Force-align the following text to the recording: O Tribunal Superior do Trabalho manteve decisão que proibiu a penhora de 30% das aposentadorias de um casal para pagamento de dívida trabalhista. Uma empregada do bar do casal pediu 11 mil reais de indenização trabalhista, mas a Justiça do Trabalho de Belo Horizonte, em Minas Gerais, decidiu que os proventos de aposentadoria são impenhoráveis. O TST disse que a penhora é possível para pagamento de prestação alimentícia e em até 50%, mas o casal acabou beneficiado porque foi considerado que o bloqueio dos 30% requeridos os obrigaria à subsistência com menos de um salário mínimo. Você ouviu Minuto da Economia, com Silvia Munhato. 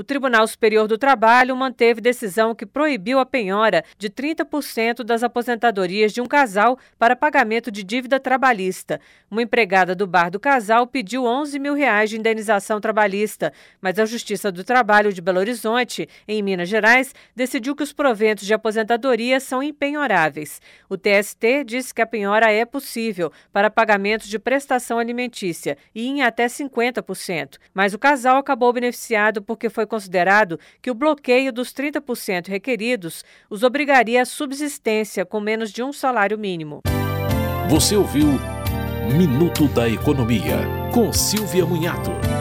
O 0.00 0.02
Tribunal 0.02 0.46
Superior 0.48 0.88
do 0.88 0.96
Trabalho 0.96 1.54
manteve 1.54 2.00
decisão 2.00 2.54
que 2.54 2.64
proibiu 2.64 3.18
a 3.18 3.26
penhora 3.26 3.84
de 3.98 4.08
30% 4.08 5.04
das 5.04 5.22
aposentadorias 5.22 6.10
de 6.10 6.22
um 6.22 6.26
casal 6.26 6.78
para 6.98 7.14
pagamento 7.14 7.70
de 7.70 7.84
dívida 7.84 8.18
trabalhista. 8.18 8.98
Uma 9.30 9.42
empregada 9.42 9.94
do 9.94 10.06
bar 10.06 10.30
do 10.30 10.40
casal 10.40 10.86
pediu 10.86 11.26
11 11.26 11.58
mil 11.58 11.74
reais 11.74 12.08
de 12.08 12.16
indenização 12.16 12.80
trabalhista, 12.80 13.52
mas 13.78 13.98
a 13.98 14.06
Justiça 14.06 14.50
do 14.50 14.64
Trabalho 14.64 15.12
de 15.12 15.20
Belo 15.20 15.38
Horizonte, 15.38 16.08
em 16.26 16.42
Minas 16.42 16.70
Gerais, 16.70 17.14
decidiu 17.36 17.76
que 17.76 17.82
os 17.82 17.92
proventos 17.92 18.46
de 18.46 18.54
aposentadoria 18.54 19.38
são 19.38 19.62
impenhoráveis. 19.62 20.62
O 20.88 20.96
TST 20.96 21.62
disse 21.66 21.92
que 21.92 22.00
a 22.00 22.06
penhora 22.06 22.50
é 22.50 22.64
possível 22.64 23.30
para 23.52 23.68
pagamento 23.68 24.26
de 24.26 24.38
prestação 24.38 24.98
alimentícia 24.98 25.76
e 25.94 26.06
em 26.06 26.22
até 26.22 26.46
50%, 26.46 27.58
mas 27.74 27.92
o 27.92 27.98
casal 27.98 28.38
acabou 28.38 28.72
beneficiado 28.72 29.42
porque 29.42 29.68
foi 29.68 29.89
considerado 29.90 30.58
que 30.80 30.90
o 30.90 30.94
bloqueio 30.94 31.52
dos 31.52 31.74
30% 31.74 32.48
requeridos 32.48 33.22
os 33.50 33.62
obrigaria 33.62 34.22
à 34.22 34.24
subsistência 34.24 35.26
com 35.26 35.40
menos 35.40 35.70
de 35.70 35.82
um 35.82 35.92
salário 35.92 36.38
mínimo. 36.38 36.80
Você 37.68 37.94
ouviu 37.96 38.26
Minuto 39.16 39.66
da 39.68 39.88
Economia, 39.88 40.58
com 40.94 41.12
Silvia 41.12 41.66
Munhato. 41.66 42.39